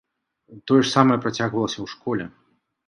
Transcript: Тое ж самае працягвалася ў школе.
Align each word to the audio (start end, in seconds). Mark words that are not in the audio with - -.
Тое 0.71 0.79
ж 0.85 0.89
самае 0.95 1.19
працягвалася 1.27 1.75
ў 1.81 1.87
школе. 1.97 2.25